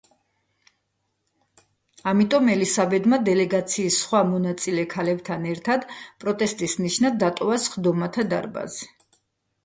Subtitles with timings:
[2.11, 5.85] ამიტომ ელისაბედმა დელეგაციის სხვა მონაწილე ქალებთან ერთად
[6.25, 8.89] პროტესტის ნიშნად დატოვა სხდომათა დარბაზი.